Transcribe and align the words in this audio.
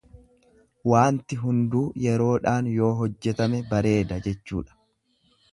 Waanti 0.91 1.37
hunduu 1.41 1.83
yeroodhaan 2.05 2.71
yoo 2.79 2.91
hojjetame 3.03 3.63
bareeda 3.75 4.21
jechuudha. 4.29 4.83